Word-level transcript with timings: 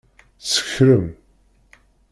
Tsekṛem? 0.39 1.07